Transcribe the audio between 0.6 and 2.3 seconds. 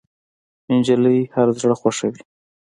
نجلۍ هر زړه خوښوي.